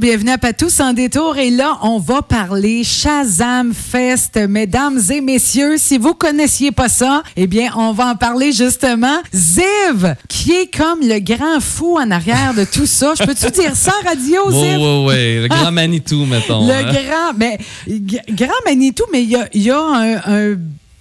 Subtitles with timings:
[0.00, 5.74] Bienvenue à Patou sans détour et là on va parler Shazam Fest mesdames et messieurs
[5.76, 10.74] si vous connaissiez pas ça eh bien on va en parler justement Ziv qui est
[10.74, 14.78] comme le grand fou en arrière de tout ça je peux-tu dire ça radio Ziv?
[14.78, 15.42] Oui, oui, oui.
[15.42, 16.66] Le grand Manitou, mettons.
[16.66, 16.84] le hein.
[16.90, 20.16] grand mais g- grand Manitou mais il y a, y a un,
[20.52, 20.56] un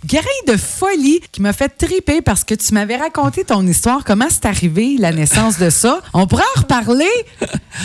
[0.06, 4.26] grain de folie qui m'a fait triper parce que tu m'avais raconté ton histoire, comment
[4.30, 6.00] c'est arrivé la naissance de ça?
[6.14, 7.06] On pourra en reparler.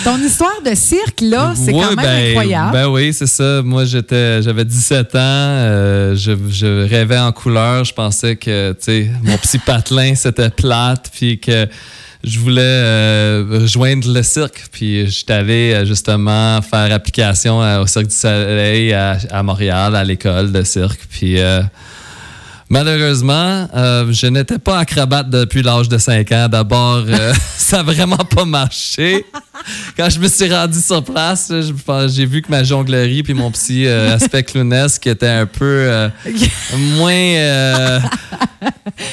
[0.05, 2.73] Ton histoire de cirque, là, c'est quand même ben, incroyable.
[2.73, 3.63] Ben oui, c'est ça.
[3.63, 5.19] Moi, j'étais, j'avais 17 ans.
[5.19, 7.85] euh, je, je rêvais en couleur.
[7.85, 11.11] Je pensais que, tu sais, mon petit patelin, c'était plate.
[11.15, 11.67] Puis que
[12.25, 14.65] je voulais euh, rejoindre le cirque.
[14.73, 20.03] Puis j'étais allé euh, justement faire application au Cirque du Soleil à, à Montréal, à
[20.03, 21.01] l'école de cirque.
[21.11, 21.39] Puis.
[21.41, 21.61] euh,
[22.69, 26.49] Malheureusement, euh, je n'étais pas acrobate depuis l'âge de 5 ans.
[26.49, 29.25] D'abord, euh, ça n'a vraiment pas marché.
[29.97, 31.53] Quand je me suis rendu sur place,
[32.09, 36.09] j'ai vu que ma jonglerie puis mon petit euh, aspect clownesque était un peu euh,
[36.97, 37.13] moins.
[37.13, 38.01] euh,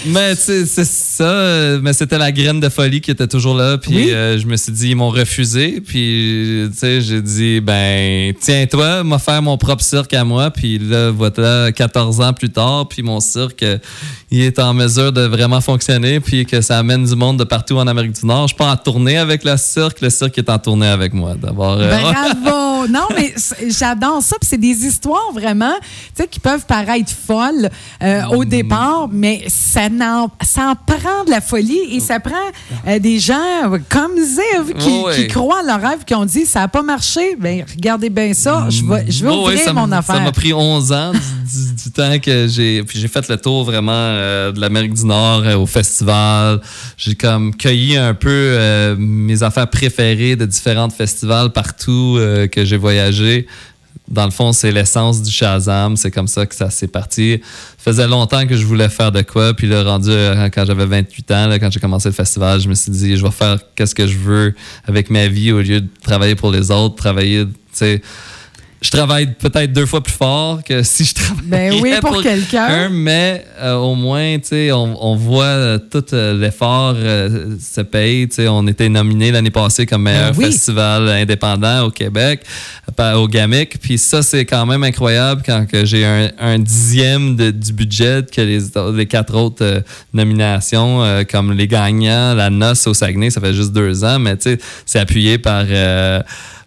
[0.05, 1.77] mais c'est ça.
[1.81, 3.77] Mais c'était la graine de folie qui était toujours là.
[3.77, 4.09] Puis Oui.
[4.09, 5.81] je me suis dit, ils m'ont refusé.
[5.81, 10.51] Puis tu sais, j'ai dit, ben tiens-toi, m'a faire mon propre cirque à moi.
[10.51, 13.65] Puis là, voilà, 14 ans plus tard, puis mon cirque,
[14.31, 16.19] il est en mesure de vraiment fonctionner.
[16.19, 18.43] Puis que ça amène du monde de partout en Amérique du Nord.
[18.43, 20.01] Je suis pas en tournée avec le cirque.
[20.01, 21.33] Le cirque est en tournée avec moi.
[21.39, 21.77] D'abord.
[21.79, 22.73] euh, Bravo!
[22.89, 23.33] Non, mais
[23.69, 24.35] j'adore ça.
[24.41, 27.69] Puis c'est des histoires vraiment, tu sais, qui peuvent paraître folles
[28.03, 32.33] euh, au départ, mais ça, n'en- ça en prend de la folie et ça prend
[32.87, 33.39] euh, des gens
[33.87, 37.37] comme Ziv qui, Oh, croient à leur rêve, qui ont dit ça n'a pas marché.
[37.39, 38.65] Ben regardez bien ça.
[38.69, 40.23] Je vais, je vais Oh, ouvrir mon m'a- Ça affaire.
[40.25, 42.83] m'a pris 11 ans du, du- du temps que j'ai.
[42.83, 46.59] Puis j'ai fait le tour vraiment euh, de l'Amérique du Nord au festival.
[46.97, 52.77] J'ai comme cueilli un peu mes affaires préférées de différents festivals partout euh, que j'ai
[52.77, 53.47] voyagé.
[54.07, 55.95] Dans le fond, c'est l'essence du Shazam.
[55.95, 57.39] C'est comme ça que ça s'est parti.
[57.77, 59.53] Ça faisait longtemps que je voulais faire de quoi.
[59.53, 62.73] Puis là, rendu euh, quand j'avais 28 ans, quand j'ai commencé le festival, je me
[62.73, 64.53] suis dit, je vais faire qu'est-ce que je veux
[64.85, 67.45] avec ma vie au lieu de travailler pour les autres, travailler,
[67.77, 68.01] tu.
[68.83, 72.89] Je travaille peut-être deux fois plus fort que si je travaillais Ben oui, pour quelqu'un.
[72.89, 78.27] mais euh, au moins, tu sais, on, on voit euh, tout euh, l'effort se paye.
[78.27, 80.45] Tu sais, on était nominé l'année passée comme meilleur Ben oui.
[80.51, 82.41] festival indépendant au Québec,
[83.15, 83.79] au GAMIC.
[83.79, 88.41] Puis ça, c'est quand même incroyable quand j'ai un, un dixième de- du budget que
[88.41, 88.59] les,
[88.95, 89.81] les quatre autres
[90.13, 91.01] nominations,
[91.31, 94.57] comme les gagnants, la noce au Saguenay, ça fait juste deux ans, mais tu sais,
[94.85, 95.63] c'est appuyé par...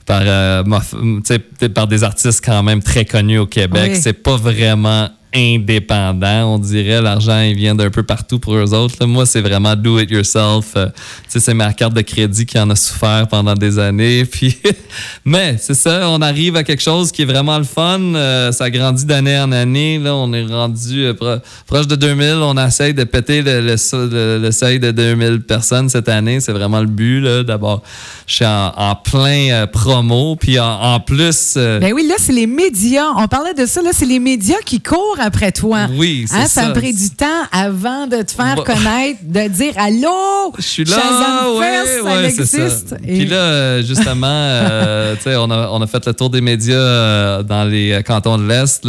[0.06, 0.62] par, euh,
[1.74, 3.92] par des artistes quand même très connus au Québec.
[3.94, 4.00] Oui.
[4.00, 7.00] C'est pas vraiment indépendant, on dirait.
[7.00, 9.04] L'argent, il vient d'un peu partout pour eux autres.
[9.06, 10.72] Moi, c'est vraiment do it yourself.
[10.76, 10.88] Euh,
[11.28, 14.24] c'est ma carte de crédit qui en a souffert pendant des années.
[14.30, 14.56] Puis,
[15.24, 18.00] mais c'est ça, on arrive à quelque chose qui est vraiment le fun.
[18.00, 19.98] Euh, ça grandit d'année en année.
[19.98, 22.36] Là, on est rendu euh, pro- proche de 2000.
[22.42, 26.40] On essaye de péter le, seuil de 2000 personnes cette année.
[26.40, 27.22] C'est vraiment le but.
[27.44, 27.82] D'abord,
[28.26, 30.36] je suis en, plein euh, promo.
[30.36, 31.54] Puis en, plus...
[31.56, 33.06] Ben oui, là, c'est les médias.
[33.16, 35.86] On parlait de ça, là, c'est les médias qui courent après toi.
[35.96, 36.62] Oui, c'est Hein, ça.
[36.62, 40.84] Ça a pris du temps avant de te faire connaître, de dire Allô, Je suis
[40.84, 42.88] là, Shazam ouais, Fest, ça ouais, c'est existe?
[42.88, 42.96] ça.
[43.06, 46.74] Et- Puis là, euh, justement, euh, on a, on a fait le tour des médias
[46.76, 48.86] euh, dans les cantons de l'Est.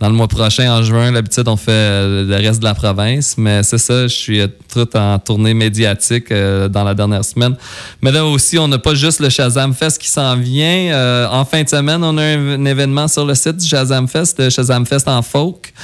[0.00, 3.34] Dans le mois prochain, en juin, l'habitude, on fait euh, le reste de la province.
[3.36, 7.54] Mais c'est ça, je suis euh, tout en tournée médiatique euh, dans la dernière semaine.
[8.00, 11.28] Mais là aussi, on n'a pas juste le Shazam Fest qui s'en vient.
[11.30, 14.48] En fin de semaine, on a un, événement sur le site du Shazam Fest, le
[14.48, 15.74] Shazam Fest en folk.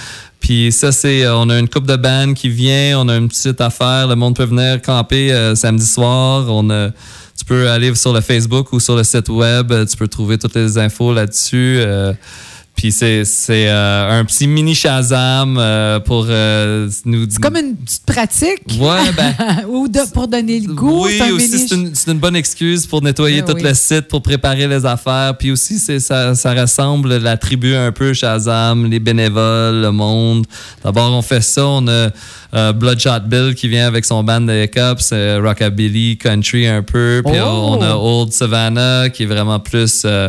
[0.41, 3.61] Puis ça, c'est, on a une coupe de band qui vient, on a une petite
[3.61, 6.47] affaire, le monde peut venir camper samedi soir.
[7.39, 10.55] Tu peux aller sur le Facebook ou sur le site web, tu peux trouver toutes
[10.55, 11.85] les infos là-dessus.
[12.77, 17.25] Puis c'est, c'est euh, un petit mini Shazam euh, pour euh, nous...
[17.29, 18.63] C'est comme une petite pratique.
[18.79, 19.35] Ouais, ben...
[19.69, 21.05] Ou de- pour donner le goût.
[21.07, 23.63] Oui, c'est aussi, mini- c'est une, c'est une bonne excuse pour nettoyer Ben tout oui.
[23.63, 25.35] le site, pour préparer les affaires.
[25.39, 30.47] Puis aussi, c'est, ça, ça ressemble la tribu un peu Shazam, les bénévoles, le monde.
[30.85, 31.67] D'abord, on fait ça.
[31.67, 32.11] On a
[32.55, 35.13] euh, Bloodshot Bill qui vient avec son band de Hiccups,
[35.43, 37.23] Rockabilly, Country un peu.
[37.25, 37.77] Puis Oh!
[37.79, 40.29] on a Old Savannah qui est vraiment plus euh,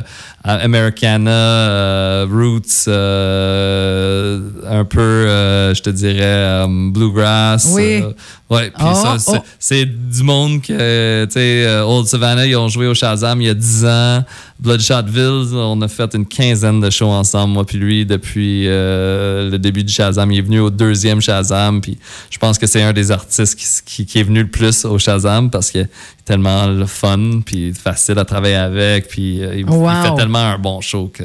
[2.37, 5.25] Americana, euh, roots, un peu,
[5.73, 7.67] je te dirais, bluegrass.
[7.73, 8.03] Oui.
[8.49, 9.37] ouais, puis ça, oh, oh.
[9.59, 13.49] c'est du monde que, tu sais, Old Savannah, ils ont joué au Shazam il y
[13.49, 14.23] a 10 ans.
[14.59, 19.83] Bloodshotville, on a fait une quinzaine de shows ensemble, moi puis lui, depuis le début
[19.83, 20.31] du Shazam.
[20.31, 21.97] Il est venu au deuxième Shazam, puis
[22.29, 25.49] je pense que c'est un des artistes qui, qui, est venu le plus au Shazam
[25.49, 25.89] parce qu'il est
[26.25, 31.11] tellement le fun, puis facile à travailler avec, puis il, fait tellement un bon show
[31.13, 31.23] que.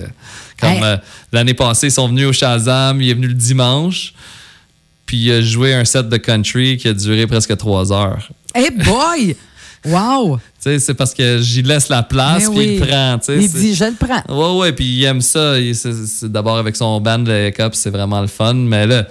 [0.63, 0.97] Comme euh,
[1.33, 4.15] l'année passée, ils sont venus au Shazam, il est venu le dimanche,
[5.05, 8.31] puis il a joué un set de country qui a duré presque trois heures.
[8.55, 9.37] Hey boy!
[9.85, 10.39] Wow!
[10.61, 13.19] c'est parce que j'y laisse la place, puis il le prend.
[13.29, 14.23] Il dit, je le prends.
[14.29, 15.55] Ouais, ouais, puis il aime ça.
[16.23, 18.55] D'abord avec son band, le Cup, c'est vraiment le fun.
[18.55, 19.07] Mais là,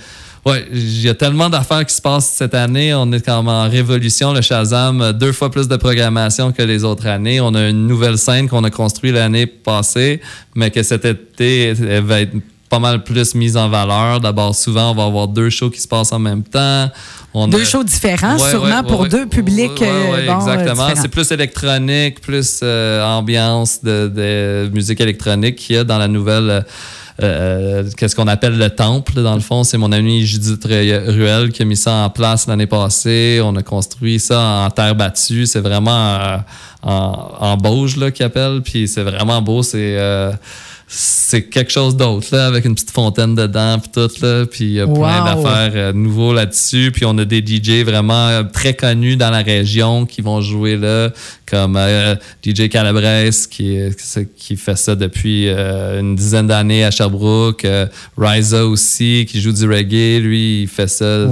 [0.45, 2.93] ouais, il y a tellement d'affaires qui se passent cette année.
[2.93, 4.33] On est comme en révolution.
[4.33, 7.41] Le Shazam, deux fois plus de programmation que les autres années.
[7.41, 10.21] On a une nouvelle scène qu'on a construite l'année passée,
[10.55, 12.35] mais que cet été, elle va être
[12.71, 14.21] pas mal plus mise en valeur.
[14.21, 16.89] D'abord, souvent, on va avoir deux shows qui se passent en même temps.
[17.35, 19.81] deux shows différents, sûrement pour deux publics.
[19.81, 20.87] Euh, exactement.
[20.95, 26.65] C'est plus électronique, plus euh, ambiance de, musique électronique qu'il y a dans la nouvelle.
[27.21, 29.63] Euh, qu'est-ce qu'on appelle le temple, dans le fond?
[29.63, 33.41] C'est mon ami Judith Ruel qui a mis ça en place l'année passée.
[33.43, 35.45] On a construit ça en terre battue.
[35.45, 36.39] C'est vraiment
[36.81, 38.61] en, en Bauge, là, qu'ils appellent.
[38.63, 39.63] Puis c'est vraiment beau.
[39.63, 39.97] C'est
[40.93, 44.71] c'est quelque chose d'autre, là, avec une petite fontaine dedans, puis tout, là, puis il
[44.73, 46.91] y a plein d'affaires euh, nouveaux là-dessus.
[46.93, 50.75] Puis on a des DJ vraiment euh, très connus dans la région qui vont jouer
[50.75, 51.09] là,
[51.49, 52.15] comme euh,
[52.45, 53.79] DJ Calabrese qui,
[54.35, 57.65] qui fait ça depuis une dizaine d'années à Sherbrooke.
[58.17, 61.25] Riza aussi, qui joue du reggae, lui, il fait ça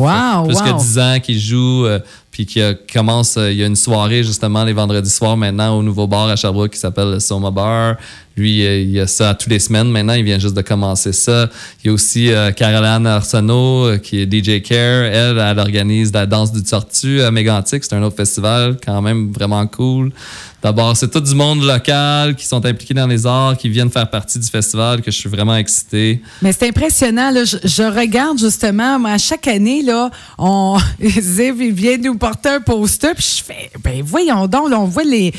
[0.46, 1.86] plus que dix ans qu'il joue
[2.32, 2.62] puis qui
[2.94, 6.38] commence, il y a une soirée justement les vendredis soirs maintenant au nouveau bar à
[6.38, 7.98] Sherbrooke qui s'appelle le Soma Bar.
[8.40, 10.14] Lui, il y a ça tous les semaines maintenant.
[10.14, 11.50] Il vient juste de commencer ça.
[11.84, 15.04] Il y a aussi euh, Caroline Arsenault, euh, qui est DJ Care.
[15.04, 17.84] Elle, elle organise la danse du tortue à Mégantic.
[17.84, 20.14] C'est un autre festival quand même vraiment cool.
[20.62, 24.10] D'abord, c'est tout du monde local qui sont impliqués dans les arts, qui viennent faire
[24.10, 26.22] partie du festival, que je suis vraiment excité.
[26.42, 27.32] Mais c'est impressionnant.
[27.34, 33.16] Je, regarde justement, à chaque année, là, on, Ziv, il vient nous porter un poster,
[33.16, 35.34] puis je fais, ben voyons donc, on voit les.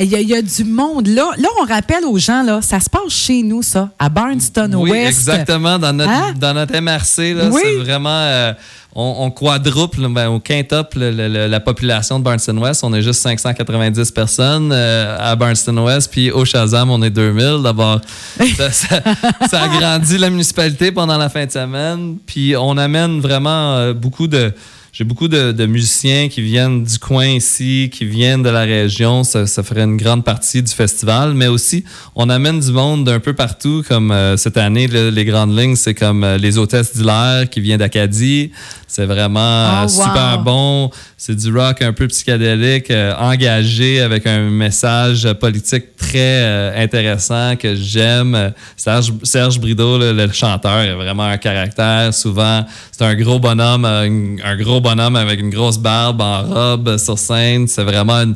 [0.00, 1.06] Il y, a, du monde.
[1.06, 4.70] Là, là, on rappelle aux gens, là, ça se passe chez nous, ça, à Barnston
[4.74, 5.06] oui, West.
[5.06, 6.34] exactement, dans notre, hein?
[6.36, 7.34] dans notre MRC.
[7.34, 8.08] Là, C'est vraiment.
[8.10, 8.52] Euh,
[8.96, 12.84] on, quadruple, ben, au quintuple la population de Barnston West.
[12.84, 17.62] On est juste 590 personnes euh, à Barnston West, puis au Shazam, on est 2000.
[17.62, 18.00] D'abord,
[18.56, 22.18] ça, ça, agrandit la municipalité pendant la fin de semaine.
[22.24, 24.52] Puis on amène vraiment euh, beaucoup de
[24.94, 29.24] j'ai beaucoup de, musiciens qui viennent du coin ici, qui viennent de la région.
[29.24, 31.34] Ça, ferait une grande partie du festival.
[31.34, 35.58] Mais aussi, on amène du monde d'un peu partout, comme euh, cette année, les grandes
[35.58, 38.52] lignes, c'est comme euh, les hôtesses d'Hilaire qui viennent d'Acadie.
[38.86, 40.92] C'est vraiment euh, ah, super bon.
[41.26, 48.52] C'est du rock un peu psychédélique, engagé avec un message politique très intéressant que j'aime.
[48.76, 52.12] Serge, Serge Brideau, le, chanteur, a vraiment un caractère.
[52.12, 56.98] Souvent, c'est un gros bonhomme, un, un gros bonhomme avec une grosse barbe en robe
[56.98, 57.68] sur scène.
[57.68, 58.34] C'est vraiment une,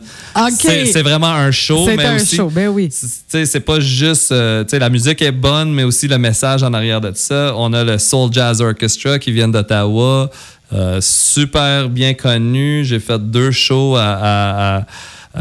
[0.59, 1.85] c'est, vraiment un show.
[1.87, 2.89] C'est un show, ben oui.
[2.91, 7.13] C'est pas juste, euh, la musique est bonne, mais aussi le message en arrière de
[7.15, 7.53] ça.
[7.55, 10.31] On a le Soul Jazz Orchestra qui vient d'Ottawa,
[10.73, 12.85] euh, super bien connu.
[12.85, 14.85] J'ai fait deux shows à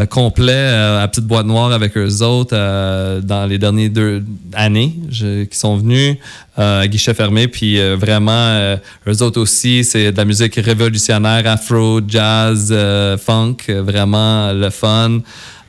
[0.09, 4.93] complet euh, à Petite Boîte Noire avec eux autres euh, dans les dernières deux années
[5.09, 6.17] qui sont venus
[6.55, 7.47] à guichet fermé.
[7.47, 8.75] Puis vraiment,
[9.07, 12.73] eux autres aussi, c'est de la musique révolutionnaire, afro, jazz,
[13.19, 15.19] funk, vraiment le fun.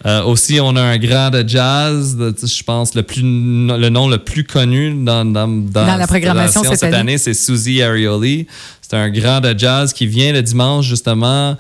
[0.05, 4.45] Aussi, on a un grand de jazz, je pense le plus le nom le plus
[4.45, 8.47] connu dans, dans, dans, la programmation cette, cette année, c'est Susie Arioli.
[8.81, 11.57] C'est un grand de jazz qui vient le dimanche justement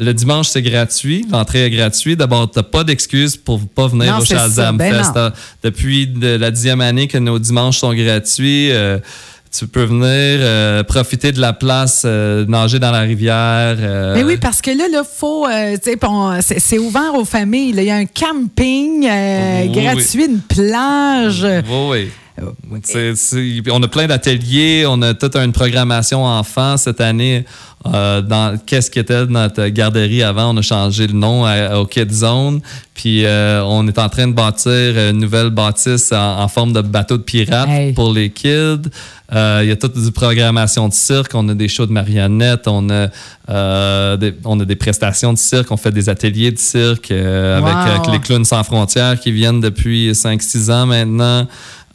[0.00, 1.26] le dimanche, c'est gratuit.
[1.30, 2.18] L'entrée est gratuite.
[2.18, 5.18] D'abord, tu n'as pas d'excuse pour pas venir au Shazam ben Fest.
[5.62, 8.98] Depuis la dixième année que nos dimanches sont gratuits, euh,
[9.50, 13.76] tu peux venir euh, profiter de la place, euh, nager dans la rivière.
[14.14, 15.46] Mais oui, parce que là, là faut,
[16.40, 17.74] c'est ouvert aux familles.
[17.76, 19.02] Il y a un camping
[19.72, 21.44] gratuit, une plage.
[21.44, 22.10] Oui, oui
[23.70, 27.44] on a plein d'ateliers, on a toute une programmation enfant cette année.
[27.86, 31.44] Euh, dans qu'est-ce qui était notre garderie avant, on a changé le nom
[31.76, 32.60] au Kid Zone.
[32.92, 37.16] Puis euh, on est en train de bâtir une nouvelle bâtisse en, forme de bateau
[37.16, 38.90] de pirate pour les kids.
[39.32, 42.66] Euh, il y a toute une programmation de cirque, on a des shows de marionnettes,
[42.66, 47.12] on a, des, on a des prestations de cirque, on fait des ateliers de cirque
[47.12, 51.46] avec, avec, les clowns sans frontières qui viennent depuis 5-6 ans maintenant.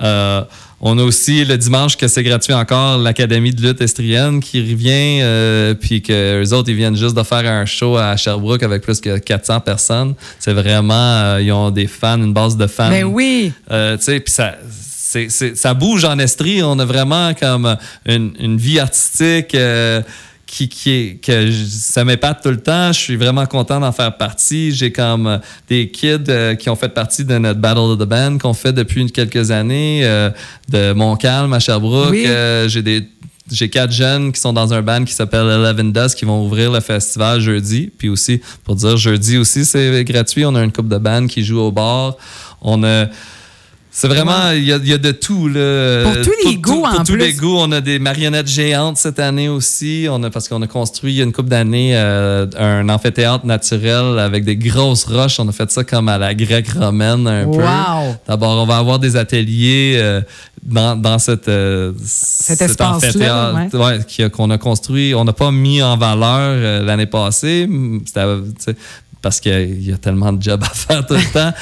[0.02, 0.44] Euh,
[0.82, 5.22] on a aussi le dimanche que c'est gratuit encore l'Académie de lutte estrienne qui revient,
[5.22, 8.82] euh, puis que les autres ils viennent juste de faire un show à Sherbrooke avec
[8.82, 10.14] plus que 400 personnes.
[10.40, 12.90] C'est vraiment, euh, ils ont des fans, une base de fans.
[12.90, 13.54] Ben oui.
[13.70, 14.56] Tu sais, puis ça.
[15.56, 16.62] ça bouge en Estrie.
[16.64, 20.02] On a vraiment comme une, une vie artistique euh,
[20.56, 22.92] qui, qui est, que je- ça m'épate tout le temps.
[22.94, 24.72] Je suis vraiment content d'en faire partie.
[24.72, 28.04] J'ai comme euh, des kids euh, qui ont fait partie de notre Battle of the
[28.04, 30.30] Band qu'on fait depuis quelques années, euh,
[30.70, 32.12] de Montcalm à Sherbrooke.
[32.12, 32.28] Oui.
[32.68, 33.02] J'ai des
[33.52, 36.72] j'ai quatre jeunes qui sont dans un band qui s'appelle Eleven Dust qui vont ouvrir
[36.72, 37.92] le festival jeudi.
[37.98, 40.46] Puis aussi, pour dire jeudi aussi, c'est gratuit.
[40.46, 42.16] On a une coupe de bandes qui joue au bar.
[42.62, 43.08] On a.
[43.96, 45.48] C'est vraiment, il y, a, il y a de tout.
[45.48, 46.02] Là.
[46.04, 48.98] Pour tous les Pour- goûts, pour en tous les goûts, on a des marionnettes géantes
[48.98, 50.08] cette année aussi.
[50.10, 53.46] On a, parce qu'on a construit il y a une couple d'années euh, un amphithéâtre
[53.46, 55.40] naturel avec des grosses roches.
[55.40, 57.58] On a fait ça comme à la grecque romaine un peu.
[57.62, 58.16] Wow.
[58.28, 60.22] D'abord, on va avoir des ateliers euh,
[60.64, 65.14] dans, dans cette, euh, cet amphithéâtre ouais, qu'on a construit.
[65.14, 67.70] On n'a pas mis en valeur l'année passée.
[69.24, 71.54] Parce qu'il y a tellement de jobs à faire tout le temps.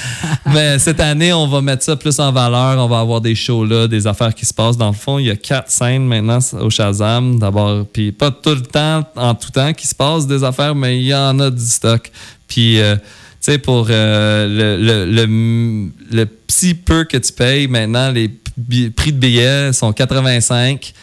[0.52, 2.84] Mais cette année, on va mettre ça plus en valeur.
[2.84, 4.78] On va avoir des shows là, des affaires qui se passent.
[4.78, 7.38] Dans le fond, il y a quatre scènes maintenant au Shazam.
[7.38, 10.98] D'abord, puis pas tout le temps, en tout temps, qui se passe des affaires, mais
[10.98, 12.12] il y en a du stock.
[12.48, 13.02] Puis, euh, tu
[13.42, 15.06] sais, pour euh, le,
[16.12, 18.28] le, petit peu que tu payes maintenant, les
[18.90, 20.94] prix de billets sont 85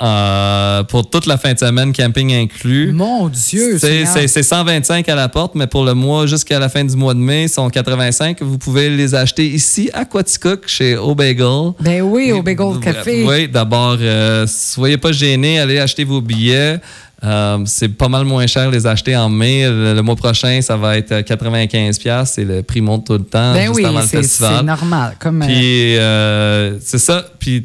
[0.00, 2.92] euh, pour toute la fin de semaine, camping inclus.
[2.92, 3.78] Mon Dieu.
[3.78, 4.12] C'est Seigneur.
[4.12, 7.14] c'est- c'est 125 à la porte, mais pour le mois jusqu'à la fin du mois
[7.14, 8.42] de mai, ils sont 85.
[8.42, 11.72] Vous pouvez les acheter ici à Quaticook chez O'Bagel.
[11.80, 13.24] Ben oui, au Bagel Café.
[13.26, 16.78] Oui, d'abord, euh, soyez pas gênés, allez acheter vos billets.
[17.22, 19.68] Euh, c'est pas mal moins cher les acheter en mai.
[19.68, 21.98] Le, le mois prochain, ça va être 95$.
[21.98, 24.54] piastres et le prix monte tout le temps Ben juste oui, avant le c'est festival.
[24.58, 25.16] c'est normal.
[25.18, 27.22] Comme, Puis euh, c'est ça.
[27.38, 27.64] Puis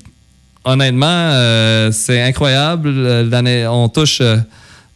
[0.65, 2.89] honnêtement, euh, c'est incroyable.
[2.89, 4.38] Euh, l'année- On touche euh,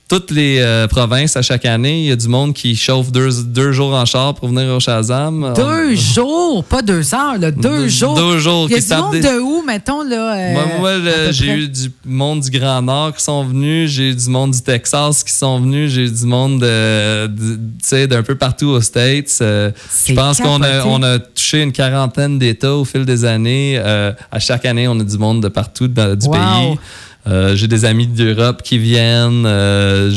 [0.09, 1.99] toutes les euh, provinces à chaque année.
[2.01, 4.79] Il y a du monde qui chauffe deux, deux jours en char pour venir au
[4.79, 5.53] Shazam.
[5.55, 8.15] deux jours, pas deux heures, là, deux Deux- jours.
[8.15, 10.35] deux jours Il y a du monde des- de où, mettons, là?
[10.35, 10.91] euh, Moi, moi,
[11.29, 14.61] j'ai eu du monde du Grand Nord qui sont venus, j'ai eu du monde du
[14.61, 18.69] Texas qui sont venus, j'ai eu du monde de, de- tu sais, d'un peu partout
[18.69, 19.37] aux States.
[19.41, 19.69] Euh,
[20.07, 23.77] je pense qu'on a, on a touché une quarantaine d'États au fil des années.
[23.77, 26.31] À chaque année, on a du monde de partout du Wow.
[26.33, 26.79] pays.
[27.29, 29.43] Euh, j'ai des amis d'Europe qui viennent.
[29.45, 30.11] Euh,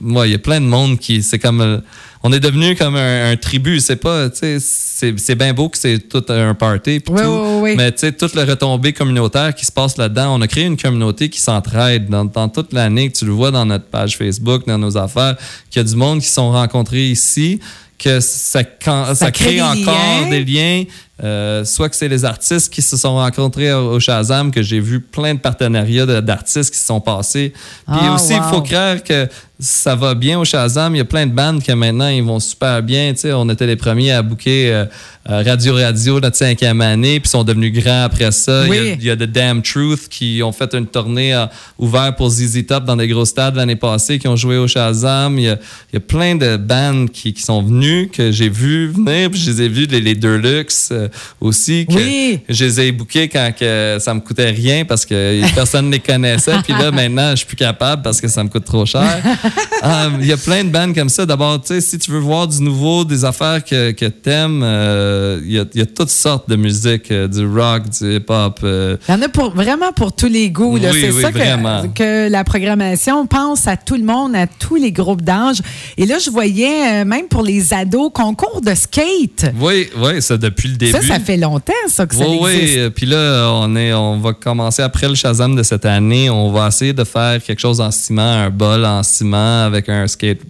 [0.00, 1.22] moi, il y a plein de monde qui.
[1.22, 1.60] C'est comme.
[1.60, 1.78] euh,
[2.24, 3.78] on est devenu comme un, un tribu.
[3.78, 4.28] C'est pas.
[4.28, 7.00] tu sais, C'est bien beau que c'est tout un party.
[7.08, 7.74] Oui, tout, oui, oui.
[7.76, 10.76] Mais tu sais, toute le retombée communautaire qui se passe là-dedans, on a créé une
[10.76, 14.78] communauté qui s'entraide dans, dans toute l'année, tu le vois dans notre page Facebook, dans
[14.78, 15.36] nos affaires,
[15.70, 17.60] qu'il y a du monde qui sont rencontrés ici,
[17.98, 20.30] que ça, quand- ça, crée crée des encore liens.
[20.30, 20.84] des liens.
[21.24, 24.78] Euh, soit que c'est les artistes qui se sont rencontrés au, au Shazam, que j'ai
[24.78, 27.52] vu plein de partenariats d'artistes qui se sont passés.
[27.52, 28.48] Puis Ah, aussi, il wow.
[28.48, 29.26] faut croire que
[29.60, 30.94] ça va bien au Shazam.
[30.94, 33.12] Il y a plein de bandes que maintenant, ils vont super bien.
[33.12, 34.84] Tu sais, on était les premiers à booker euh,
[35.28, 38.66] euh, Radio Radio notre cinquième année, puis ils sont devenus grands après ça.
[38.68, 38.92] Il y a-.
[38.94, 41.46] Il, y a, The Damn Truth qui ont fait une tournée euh,
[41.76, 45.38] ouverte pour ZZ Top dans des gros stades l'année passée, qui ont joué au Shazam.
[45.38, 45.58] Il y a,
[45.92, 49.40] il y a plein de bandes qui, qui sont venues, que j'ai vu venir, puis
[49.40, 51.07] je les ai vus, les, les Deluxe euh,
[51.40, 52.40] aussi, que Oui.
[52.48, 56.00] je les ai bookés quand que ça me coûtait rien parce que personne ne les
[56.00, 56.56] connaissait.
[56.64, 59.22] Puis là, maintenant, je suis plus capable parce que ça me coûte trop cher.
[59.84, 61.24] Euh, Il y a plein de bandes comme ça.
[61.24, 65.40] D'abord, tu sais, si tu veux voir du nouveau, des affaires que, que t'aimes, euh,
[65.44, 68.58] il y, a, y a toutes sortes de musique, euh, du rock, du hip-hop.
[68.64, 70.74] euh, Il y en a pour, vraiment pour tous les goûts.
[70.74, 74.74] Oui, c'est oui, ça que, que la programmation pense à tout le monde, à tous
[74.74, 75.58] les groupes d'âge.
[75.96, 79.52] Et là, je voyais, euh, même pour les ados, concours de skate.
[79.60, 80.97] oui, oui, ça depuis le début.
[81.02, 82.50] Ça, ça fait longtemps, ça, que ça Oui, oui.
[82.52, 82.78] existe.
[82.78, 86.30] euh, Puis là, on, est, on va commencer après le Shazam de cette année.
[86.30, 90.06] On va essayer de faire quelque chose en ciment, un bol en ciment avec un
[90.06, 90.40] skate.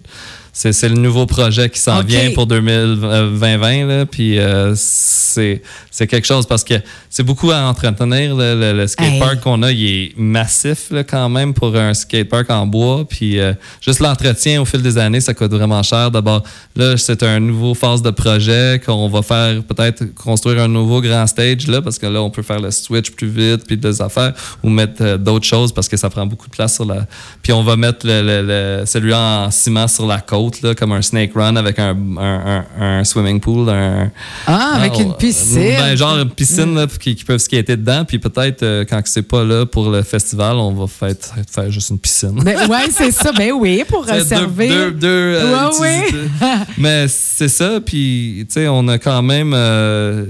[0.51, 3.85] C'est le nouveau projet qui s'en vient pour 2020.
[3.87, 4.05] Là.
[4.05, 5.61] Puis euh, c'est
[6.07, 6.75] quelque chose parce que
[7.09, 8.35] c'est beaucoup à entretenir.
[8.35, 8.55] là.
[8.55, 9.39] Le, le skatepark Hey.
[9.39, 13.05] qu'on a, il est massif là, quand même pour un skatepark en bois.
[13.07, 16.09] Puis euh, juste l'entretien au fil des années, ça coûte vraiment cher.
[16.11, 16.43] D'abord,
[16.75, 21.27] là, c'est un nouveau phase de projet qu'on va faire peut-être construire un nouveau grand
[21.27, 24.33] stage là, parce que là, on peut faire le switch plus vite, puis des affaires,
[24.63, 27.05] ou mettre euh, d'autres choses parce que ça prend beaucoup de place sur la.
[27.41, 28.41] Puis on va mettre le, le-
[28.81, 32.63] le- celui en ciment sur la côte, là, comme un snake run avec un, un,
[32.79, 33.69] un- un swimming pool.
[33.69, 34.11] Un,
[34.47, 35.75] Ah, avec on- une piscine.
[35.77, 38.03] Ben, genre une piscine là, qui, qui peuvent skater dedans.
[38.05, 41.15] Puis peut-être, euh, quand c'est pas là pour le festival, on va faire,
[41.51, 42.39] faire juste une piscine.
[42.43, 43.31] Ben, ouais, c'est ça.
[43.31, 44.69] Ben oui, pour servir.
[44.69, 45.99] Deux, deux, deux, euh, Ouais, ouais.
[46.07, 46.27] utilités.
[46.77, 49.53] Mais c'est ça, puis tu sais, on a quand même.
[49.55, 50.25] euh,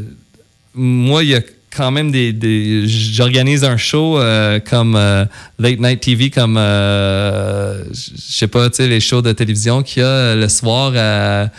[0.74, 1.42] moi, il y a
[1.76, 2.34] quand même des.
[2.34, 5.26] des- J'organise un show euh, comme euh,
[5.60, 6.58] Late Night TV, comme.
[6.58, 10.94] euh, je sais pas, tu sais, les shows de télévision qu'il y a le soir
[10.96, 11.50] à.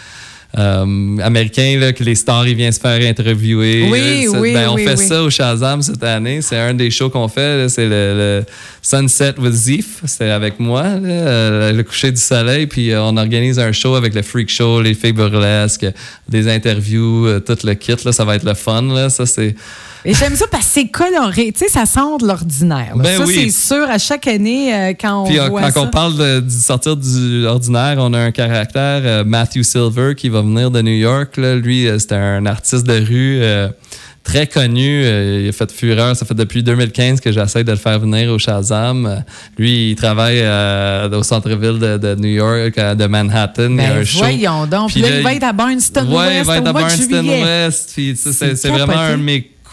[0.59, 4.41] euh, américain là, que les stars ils viennent se faire interviewer Oui, là.
[4.41, 7.29] Oui, ben, on oui, fait ça au Shazam cette année c'est un des shows qu'on
[7.29, 8.45] fait c'est le, le
[8.83, 13.17] Sunset with Zif c'est avec moi là, euh, le coucher du soleil puis euh, on
[13.17, 15.87] organise un show avec le Freak Show les filles burlesques
[16.29, 19.55] des interviews euh, tout le kit là ça va être le fun là ça c'est
[20.05, 21.53] Et j'aime ça parce que c'est coloré.
[21.53, 22.93] Tu sais, ça sort de l'ordinaire.
[22.97, 23.51] Ben ça, oui.
[23.53, 25.81] c'est sûr, à chaque année, euh, quand on Puis euh, voit quand ça.
[25.83, 30.41] on parle de, sortir du ordinaire, on a un caractère, euh, Matthew Silver, qui va
[30.43, 31.37] venir de New York.
[31.37, 31.55] là.
[31.57, 33.43] Lui, c'est un artiste de rue
[34.25, 35.03] très connu.
[35.03, 36.15] Il a fait fureur.
[36.17, 39.23] Ça fait depuis 2015 que j'essaie de le faire venir au Shazam.
[39.59, 43.71] Lui, il travaille euh, au centre-ville de, de New York, de Manhattan.
[43.71, 44.19] il y a Ben, un show.
[44.19, 44.91] voyons donc.
[44.93, 47.43] Puis là, il va être à Barnston Ouais, West il va être à juillet.
[47.67, 47.99] West.
[48.17, 49.23] C'est vraiment un de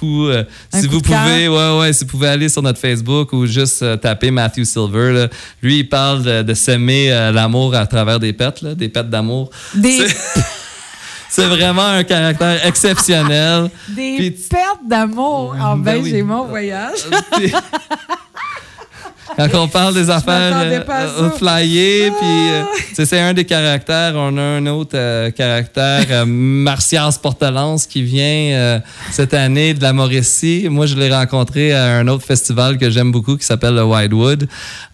[0.01, 0.29] mes coups.
[0.29, 3.45] euh, si coup vous pouvez, ouais, ouais, si vous pouvez aller sur notre Facebook ou
[3.45, 5.11] juste euh, taper Matthew Silver.
[5.13, 5.27] là.
[5.61, 9.09] Lui, il parle de, de s'aimer euh, l'amour à travers des pets, là, des pets
[9.09, 9.49] d'amour.
[9.75, 10.41] Des, C'est-
[11.29, 13.69] C'est vraiment un caractère exceptionnel.
[13.89, 15.55] des Puis- pertes d'amour.
[15.59, 16.09] Ah ben, Ben oui.
[16.09, 16.99] j'ai mon voyage.
[19.37, 21.31] Quand on parle des affaires euh, ça.
[21.37, 22.63] flyées, puis euh,
[22.93, 24.13] c'est un des caractères.
[24.15, 28.79] On a un autre euh, caractère, euh, Martias Portelance, qui vient euh,
[29.11, 30.67] cette année de la Mauricie.
[30.69, 34.47] Moi, je l'ai rencontré à un autre festival que j'aime beaucoup qui s'appelle le Widewood,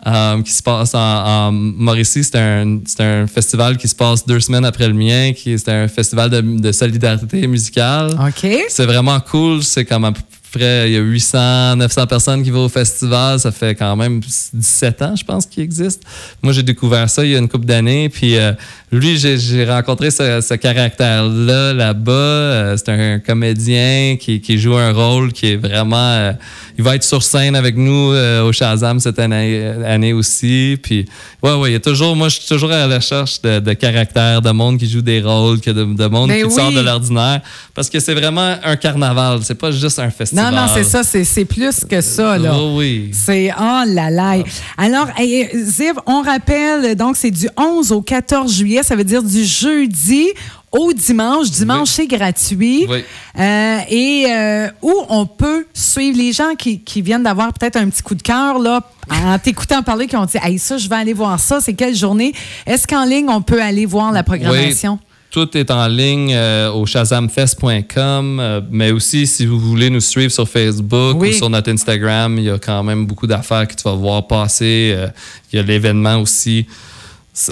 [0.07, 2.23] euh, qui se passe en, en Mauricie.
[2.25, 5.87] C'est un, un festival qui se passe deux semaines après le mien, qui c'est un
[5.87, 8.11] festival de, de solidarité musicale.
[8.19, 8.47] OK.
[8.67, 9.63] C'est vraiment cool.
[9.63, 10.21] C'est comme peu
[10.53, 13.39] près, il y a 800, 900 personnes qui vont au festival.
[13.39, 14.21] Ça fait quand même
[14.53, 16.03] 17 ans, je pense, qu'il existe.
[16.41, 18.09] Moi, j'ai découvert ça il y a une couple d'années.
[18.09, 18.53] Puis euh,
[18.99, 22.11] lui, j'ai j'ai rencontré ce, ce caractère-là là-bas.
[22.11, 25.95] Euh, c'est un comédien qui, qui joue un rôle qui est vraiment...
[25.97, 26.31] euh,
[26.77, 30.77] il va être sur scène avec nous euh, au Shazam cette année, année aussi.
[30.81, 31.05] Puis,
[31.41, 32.15] ouais, ouais, il y a toujours...
[32.15, 35.21] Moi, je suis toujours à la recherche de, de caractères, de monde qui joue des
[35.21, 37.41] rôles, que de, de monde Ben qui sort de l'ordinaire.
[37.73, 39.39] Parce que c'est vraiment un carnaval.
[39.43, 40.53] C'est pas juste un festival.
[40.53, 41.03] Non, non, c'est ça.
[41.03, 42.53] C'est plus que ça, là.
[42.55, 43.09] Oh oui.
[43.11, 44.35] C'est oh là là.
[44.77, 49.23] Alors, hey, Ziv, on rappelle, donc c'est du 11 au 14 juillet, ça veut dire
[49.23, 50.27] du jeudi
[50.71, 51.49] au dimanche.
[51.51, 52.85] Dimanche, c'est gratuit.
[52.89, 53.03] Oui.
[53.39, 57.89] Euh, et euh, où on peut suivre les gens qui, qui viennent d'avoir peut-être un
[57.89, 60.95] petit coup de cœur là, en t'écoutant parler, qui ont dit Hey, ça, je vais
[60.95, 61.59] aller voir ça.
[61.61, 62.33] C'est quelle journée?
[62.65, 64.99] Est-ce qu'en ligne, on peut aller voir la programmation?
[65.33, 70.31] Tout est en ligne euh, au shazamfest.com, euh, mais aussi si vous voulez nous suivre
[70.31, 71.29] sur Facebook Oui.
[71.29, 74.27] ou sur notre Instagram, il y a quand même beaucoup d'affaires que tu vas voir
[74.27, 74.93] passer.
[74.95, 75.07] Euh,
[75.51, 76.67] il y a l'événement aussi.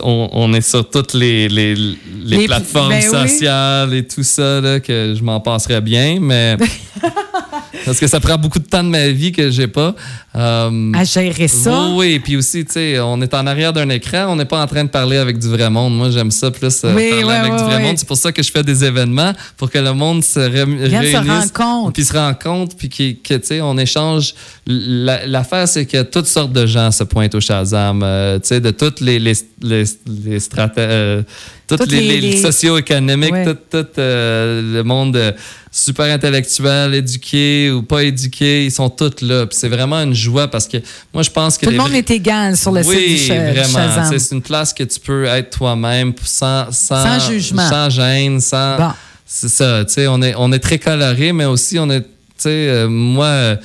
[0.03, 3.27] On, on est sur toutes les, les, les Les- plateformes ben oui.
[3.27, 6.55] sociales et tout ça, là, que je m'en passerais bien, mais
[7.85, 9.95] parce que ça prend beaucoup de temps de ma vie que j'ai pas.
[10.35, 11.87] Euh, À gérer ça?
[11.89, 14.61] oui, oui, puis aussi, tu sais, on est en arrière d'un écran, on n'est pas
[14.61, 15.95] en train de parler avec du vrai monde.
[15.97, 17.83] Moi, j'aime ça plus euh, Oui, parler ouais, avec ouais, du vrai ouais.
[17.83, 17.97] monde.
[17.97, 21.51] C'est pour ça que je fais des événements pour que le monde se ré- réunisse,
[21.93, 24.33] puis se rencontre, puis qu'il- que, tu sais, on échange.
[24.67, 28.59] La- L'affaire, c'est que toutes sortes de gens se pointent au Shazam, euh, tu sais,
[28.61, 30.39] de toutes les les les, les
[30.77, 31.21] euh,
[31.67, 33.45] toutes, Toutes les, les- les les- socio-économiques, Ouais.
[33.45, 35.31] tout, tout, euh, le monde euh,
[35.71, 39.45] super intellectuel, éduqué ou pas éduqué, ils sont tous là.
[39.45, 40.77] Puis c'est vraiment une joie parce que
[41.13, 43.37] moi, je pense que Tout le monde vrais- est égal sur le oui, site du,
[43.37, 44.09] vraiment.
[44.17, 47.69] C'est- une place que tu peux être toi-même sans, sans, Sans jugement.
[47.69, 48.77] sans gêne, sans.
[48.77, 48.91] Bon.
[49.25, 49.85] C'est ça.
[49.85, 52.01] Tu sais, on est, on est très coloré, mais aussi on est.
[52.01, 53.55] Tu sais, euh, moi.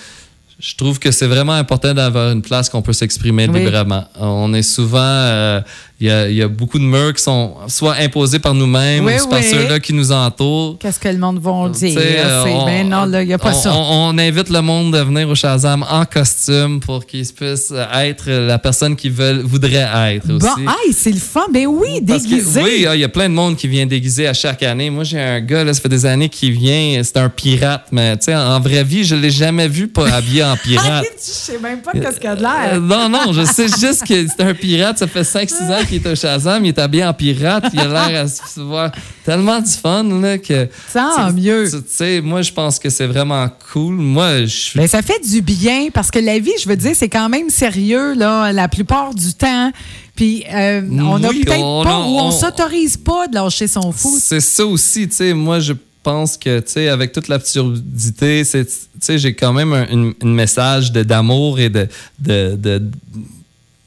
[0.59, 3.61] je trouve que c'est vraiment important d'avoir une place qu'on peut s'exprimer Oui.
[3.61, 4.05] librement.
[4.19, 5.61] On est souvent, euh,
[5.99, 9.05] il y, a, il y a beaucoup de murs qui sont soit imposés par nous-mêmes
[9.07, 9.47] Oui, ou par oui.
[9.51, 10.77] ceux-là qui nous entourent.
[10.79, 11.99] Qu'est-ce que le monde va dire?
[11.99, 13.73] euh, on- ben non, là, il n'y a pas on, ça.
[13.75, 18.31] On, on invite le monde à venir au Shazam en costume pour qu'ils puissent être
[18.31, 20.61] la personne qu'ils veulent, voudraient être Bon, aussi.
[20.87, 21.47] hey, c'est le fun.
[21.51, 22.63] Ben oui, que- déguisé.
[22.63, 24.91] oui, ah, il y a plein de monde qui vient déguisé à chaque année.
[24.91, 28.19] Moi, j'ai un gars, là, ça fait des années qu'il vient, c'est un pirate, mais
[28.19, 31.07] tu sais, en vraie vie, je l'ai jamais vu pas habillé en pirate.
[31.17, 32.81] Je sais même pas qu'est-ce qu'il a de Euh, l'air.
[32.83, 34.99] non, non, je sais juste que c'est un pirate.
[34.99, 36.65] Ça fait 5-6 ans qu'il est au Shazam.
[36.65, 37.65] Il est habillé en pirate.
[37.73, 38.91] Il a l'air à se voir
[39.25, 40.65] tellement du fun là, que.
[40.93, 41.69] Tu- mieux.
[41.71, 43.95] Tu sais, moi, je pense que c'est vraiment cool.
[43.95, 44.77] Moi, je.
[44.79, 47.51] Ben, ça fait du bien parce que la vie, je veux dire, c'est quand même
[47.51, 49.71] sérieux là, la plupart du temps.
[50.15, 53.35] Puis euh, on a Oui, peut-être on pas a- ou on on- s'autorise pas de
[53.35, 54.19] lâcher son foot.
[54.21, 55.35] C'est ça aussi, tu sais.
[55.35, 58.65] Moi, je pense que, tu sais, avec toute l'absurdité, tu
[59.01, 61.87] sais, j'ai quand même un une- une message d'amour et de,
[62.19, 62.91] de, de-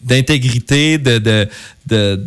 [0.02, 1.48] d'intégrité, de, de,
[1.88, 2.26] de,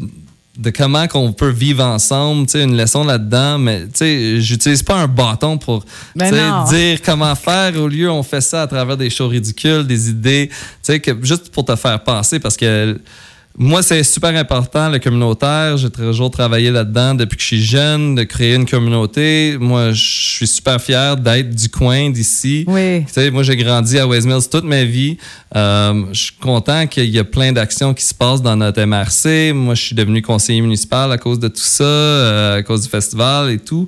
[0.59, 4.83] de comment qu'on peut vivre ensemble, tu sais, une leçon là-dedans, mais tu sais, j'utilise
[4.83, 7.75] pas un bâton pour Ben dire comment faire.
[7.81, 11.13] Au lieu, on fait ça à travers des shows ridicules, des idées, tu sais, que
[11.23, 13.01] juste pour te faire penser, parce que
[13.59, 15.77] moi, c'est super important, le communautaire.
[15.77, 19.59] J'ai toujours travaillé là-dedans depuis que je suis jeune, de créer une communauté.
[19.61, 22.65] Moi, je suis super fier d'être du coin, d'ici.
[22.67, 23.05] Oui.
[23.07, 25.19] Tu sais, moi, j'ai grandi à West Mills toute ma vie.
[25.55, 29.53] Euh, je suis content qu'il y a plein d'actions qui se passent dans notre MRC.
[29.53, 32.88] Moi, je suis devenu conseiller municipal à cause de tout ça, euh, à cause du
[32.88, 33.87] festival et tout.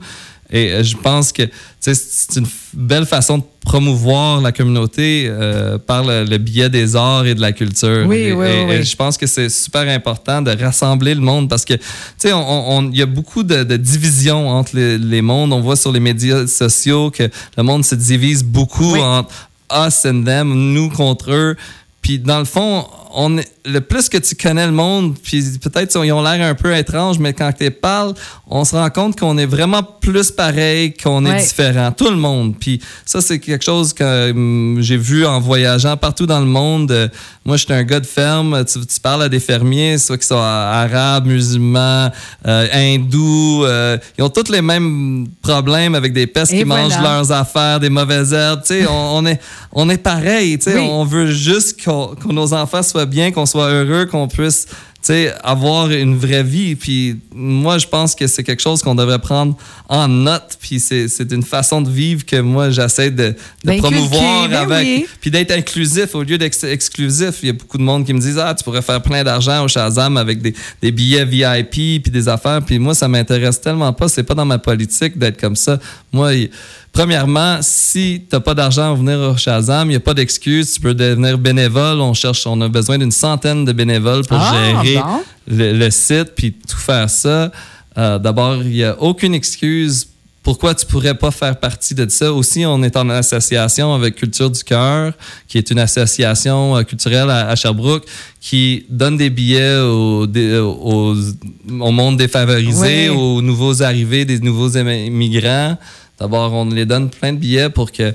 [0.52, 1.42] Et euh, je pense que
[1.80, 7.26] c'est une belle façon de promouvoir la communauté euh, par le, le biais des arts
[7.26, 8.04] et de la culture.
[8.06, 8.74] Oui, Et- oui, et- oui.
[8.76, 11.80] et je pense que c'est super important de rassembler le monde parce que, tu
[12.18, 15.52] sais, on- on- il y a beaucoup de, de divisions entre les, les mondes.
[15.52, 19.32] On voit sur les médias sociaux que le monde se divise beaucoup entre
[19.72, 21.56] us and them, nous contre eux.
[22.02, 25.94] Puis dans le fond, on est, le plus que tu connais le monde, puis peut-être
[26.04, 28.12] ils ont l'air un peu étranges, mais quand tu parles,
[28.46, 31.38] on se rend compte qu'on est vraiment plus pareil, qu'on Ouais.
[31.38, 32.54] est différent, tout le monde.
[32.58, 36.90] Puis ça, c'est quelque chose que hum, j'ai vu en voyageant partout dans le monde.
[36.90, 37.08] Euh,
[37.44, 38.64] moi, j'étais un gars de ferme.
[38.64, 42.10] Tu, tu parles à des fermiers, soit qu'ils soient arabes, musulmans,
[42.46, 43.64] euh, hindous.
[43.64, 47.80] euh, ils ont tous les mêmes problèmes avec des pestes Et qui mangent leurs affaires,
[47.80, 48.60] des mauvaises herbes.
[48.62, 49.40] Tu sais, on, on est,
[49.72, 50.58] on est pareil.
[50.58, 50.88] Tu sais, Oui.
[50.90, 54.66] on veut juste qu'on- que nos enfants soient bien, qu'on soit heureux, qu'on puisse
[55.42, 56.76] avoir une vraie vie.
[56.76, 59.54] Puis moi, je pense que c'est quelque chose qu'on devrait prendre
[59.88, 60.56] en note.
[60.62, 64.56] Puis c'est c'est une façon de vivre que moi, j'essaie de, de D'inculquer, promouvoir ben
[64.62, 64.86] avec.
[64.86, 65.06] oui.
[65.20, 67.40] Puis d'être inclusif au lieu d'être exclusif.
[67.42, 69.62] Il y a beaucoup de monde qui me disent Ah, tu pourrais faire plein d'argent
[69.64, 72.62] au Shazam avec des, des billets VIP puis des affaires.
[72.64, 74.08] Puis moi, ça m'intéresse tellement pas.
[74.08, 75.78] C'est pas dans ma politique d'être comme ça.
[76.12, 76.50] Moi, il-
[76.94, 80.72] Premièrement, si tu n'as pas d'argent à venir au Shazam, il n'y a pas d'excuse.
[80.74, 82.00] Tu peux devenir bénévole.
[82.00, 84.52] On cherche, on a besoin d'une centaine de bénévoles pour Ah,
[84.82, 85.22] gérer bon.
[85.48, 87.50] le, le site puis tout faire ça.
[87.98, 90.06] Euh, D'abord, il n'y a aucune excuse
[90.44, 92.30] pourquoi tu pourrais pas faire partie de ça.
[92.32, 95.14] Aussi, on est en association avec Culture du Cœur,
[95.48, 98.04] qui est une association euh, culturelle à, à Sherbrooke,
[98.42, 101.16] qui donne des billets aux, des- aux-
[101.80, 103.16] au monde défavorisé, Oui.
[103.16, 105.76] aux nouveaux arrivés, des nouveaux immigrants.
[106.18, 108.14] D'abord, on les donne plein de billets pour que...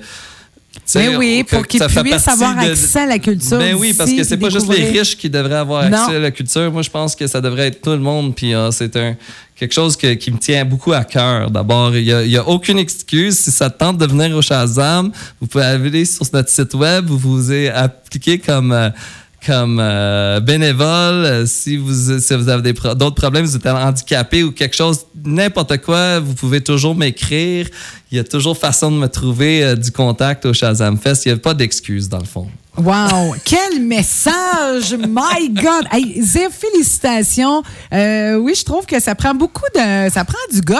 [0.95, 3.57] Mais oui, que- pour qu'ils puissent avoir de- accès à la culture.
[3.57, 5.97] ben oui, parce que c'est pas juste les riches qui devraient avoir Non.
[6.03, 6.71] accès à la culture.
[6.71, 8.35] Moi, je pense que ça devrait être tout le monde.
[8.35, 9.15] Puis euh, c'est un
[9.55, 11.51] quelque chose que- qui me tient beaucoup à cœur.
[11.51, 13.37] D'abord, il n'y a, aucune excuse.
[13.37, 17.05] Si ça te tente de venir au Shazam, vous pouvez aller sur notre site web,
[17.07, 18.71] vous vous êtes appliqué comme...
[18.71, 18.89] euh,
[19.45, 23.65] comme euh, bénévole, euh, si vous, si vous avez des pro- d'autres problèmes, vous êtes
[23.65, 27.67] handicapé ou quelque chose, n'importe quoi, vous pouvez toujours m'écrire.
[28.11, 31.25] Il y a toujours façon de me trouver euh, du contact au Shazam Fest.
[31.25, 32.47] Il n'y a pas d'excuse, dans le fond.
[32.77, 33.35] Wow!
[33.45, 34.93] Quel message!
[34.97, 35.85] My God!
[35.91, 37.63] Hey, Zé, félicitations.
[37.93, 40.09] Euh, oui, je trouve que ça prend beaucoup de.
[40.09, 40.75] Ça prend du guts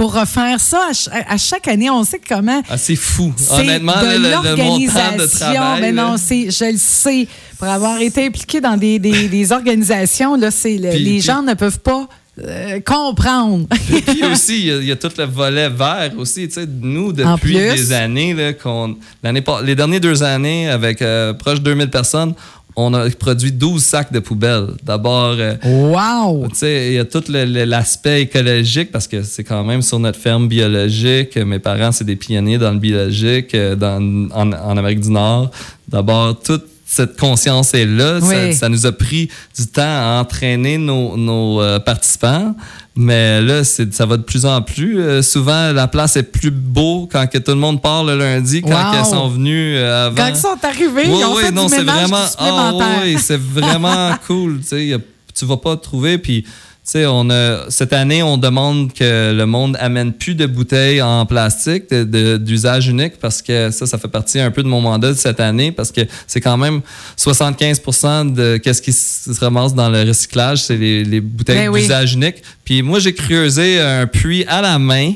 [0.00, 1.90] pour refaire ça à, ch- à chaque année.
[1.90, 2.62] On sait comment.
[2.70, 3.34] Ah, c'est fou.
[3.50, 5.80] Honnêtement, de le, le montant de travail.
[5.82, 7.28] Mais non, c'est, je le sais.
[7.58, 11.42] Pour avoir été impliqué dans des, des, des organisations, là, c'est le- les puis- gens
[11.42, 12.08] ne peuvent pas
[12.42, 13.66] euh, comprendre.
[13.94, 16.48] Et puis aussi, il y y, a tout le volet vert aussi.
[16.48, 21.34] Tu sais, nous, depuis des années, là, qu'on, l'année, les dernières deux années, avec euh,
[21.34, 22.32] proche de 2000 personnes,
[22.76, 24.68] on a produit 12 sacs de poubelles.
[24.82, 26.48] D'abord, euh, Wow!
[26.62, 31.36] il y a tout l'aspect écologique parce que c'est quand même sur notre ferme biologique.
[31.36, 34.00] Mes parents, c'est des pionniers dans le biologique euh, dans,
[34.32, 35.50] en, en Amérique du Nord.
[35.88, 38.20] D'abord, toute cette conscience est là.
[38.20, 38.52] Ça, Oui.
[38.52, 42.56] ça nous a pris du temps à entraîner nos, nos, euh, participants.
[42.96, 45.00] Mais là, ça va de plus en plus.
[45.00, 48.60] Euh, souvent, la place est plus beau quand que tout le monde part le lundi,
[48.60, 48.98] quand Wow.
[49.00, 50.16] ils sont venus euh, avant.
[50.16, 52.82] Quand ils sont arrivés, Oui, ils ont oui, fait non, du c'est ménage vraiment, du
[52.82, 54.58] ah, oui, c'est vraiment cool.
[54.60, 54.96] Tu sais,
[55.32, 56.18] tu vas pas trouver.
[56.18, 56.44] Puis,
[56.90, 61.24] sais, on a cette année, on demande que le monde amène plus de bouteilles en
[61.26, 65.16] plastique d'usage unique parce que ça, ça fait partie un peu de mon mandat de
[65.16, 66.80] cette année parce que c'est quand même
[67.18, 71.82] 75% de qu'est-ce qui se ramasse dans le recyclage, c'est les, les bouteilles Ben oui.
[71.82, 72.42] d'usage unique.
[72.64, 75.12] Puis moi, j'ai creusé un puits à la main.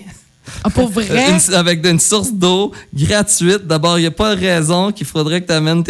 [0.62, 1.07] Ah, pour vrai?
[1.48, 3.66] Une- avec une source d'eau gratuite.
[3.66, 5.83] D'abord, il n'y a pas de raison qu'il faudrait que tu amènes,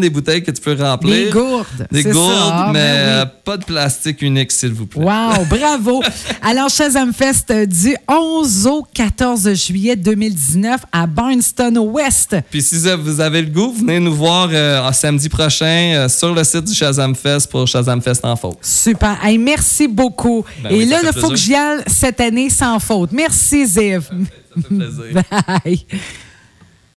[0.00, 1.26] des bouteilles que tu peux remplir.
[1.26, 1.86] Des gourdes.
[1.90, 2.50] Des gourdes, ça.
[2.52, 3.10] Ah, mais ben oui.
[3.10, 5.02] euh, pas de plastique unique, s'il vous plaît.
[5.02, 6.02] Wow, bravo.
[6.42, 12.36] Alors, Shazam Fest euh, du 11 au 14 juillet 2019 à Barnston West.
[12.50, 16.42] Puis si vous avez le goût, venez nous voir euh, samedi prochain euh, sur le
[16.44, 18.58] site du Shazam Fest pour Shazam Fest en faute.
[18.62, 19.16] Super.
[19.22, 20.44] Hey, merci beaucoup.
[20.62, 23.10] Ben Et oui, là, il faut que j'y aille cette année sans faute.
[23.12, 23.66] Merci,
[24.00, 24.26] Ziv.
[24.54, 25.22] Ça fait plaisir.
[25.64, 25.86] Bye.